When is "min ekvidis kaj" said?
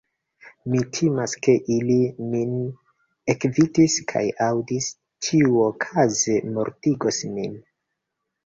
2.31-4.25